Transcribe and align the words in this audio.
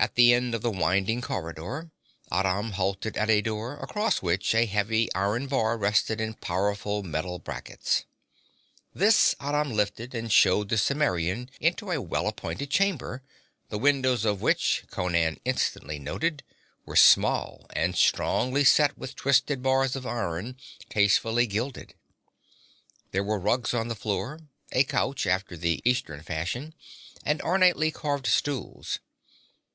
At 0.00 0.14
the 0.14 0.32
end 0.32 0.54
of 0.54 0.62
the 0.62 0.70
winding 0.70 1.20
corridor 1.22 1.90
Aram 2.30 2.72
halted 2.72 3.16
at 3.16 3.28
a 3.28 3.40
door, 3.40 3.76
across 3.78 4.22
which 4.22 4.54
a 4.54 4.64
heavy 4.64 5.12
iron 5.12 5.48
bar 5.48 5.76
rested 5.76 6.20
in 6.20 6.34
powerful 6.34 7.02
metal 7.02 7.40
brackets. 7.40 8.04
This 8.94 9.34
Aram 9.40 9.72
lifted 9.72 10.14
and 10.14 10.30
showed 10.30 10.68
the 10.68 10.76
Cimmerian 10.78 11.50
into 11.60 11.90
a 11.90 12.00
well 12.00 12.28
appointed 12.28 12.70
chamber, 12.70 13.24
the 13.70 13.78
windows 13.78 14.24
of 14.24 14.40
which, 14.40 14.84
Conan 14.88 15.40
instantly 15.44 15.98
noted, 15.98 16.44
were 16.86 16.94
small 16.94 17.66
and 17.70 17.96
strongly 17.96 18.62
set 18.62 18.96
with 18.96 19.16
twisted 19.16 19.64
bars 19.64 19.96
of 19.96 20.06
iron, 20.06 20.56
tastefully 20.88 21.48
gilded. 21.48 21.94
There 23.10 23.24
were 23.24 23.40
rugs 23.40 23.74
on 23.74 23.88
the 23.88 23.96
floor, 23.96 24.38
a 24.70 24.84
couch, 24.84 25.26
after 25.26 25.56
the 25.56 25.82
Eastern 25.84 26.22
fashion, 26.22 26.74
and 27.24 27.42
ornately 27.42 27.90
carved 27.90 28.28
stools. 28.28 29.00